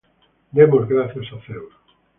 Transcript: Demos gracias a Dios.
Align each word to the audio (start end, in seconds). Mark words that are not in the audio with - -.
Demos 0.51 0.87
gracias 0.89 1.27
a 1.31 1.35
Dios. 1.51 1.71